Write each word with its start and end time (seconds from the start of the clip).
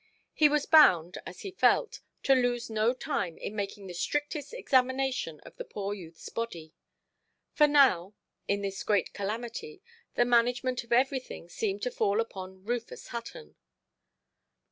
He 0.33 0.49
was 0.49 0.65
bound, 0.65 1.19
as 1.27 1.41
he 1.41 1.51
felt, 1.51 1.99
to 2.23 2.33
lose 2.33 2.71
no 2.71 2.91
time 2.91 3.37
in 3.37 3.55
making 3.55 3.85
the 3.85 3.93
strictest 3.93 4.51
examination 4.51 5.39
of 5.41 5.57
the 5.57 5.63
poor 5.63 5.93
youthʼs 5.95 6.33
body. 6.33 6.73
For 7.53 7.67
now, 7.67 8.15
in 8.47 8.61
this 8.63 8.81
great 8.81 9.13
calamity, 9.13 9.83
the 10.15 10.25
management 10.25 10.83
of 10.83 10.91
everything 10.91 11.49
seemed 11.49 11.83
to 11.83 11.91
fall 11.91 12.19
upon 12.19 12.65
Rufus 12.65 13.09
Hutton. 13.09 13.55